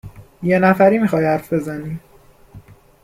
[0.43, 1.99] یه نفری میخای حرف بزنی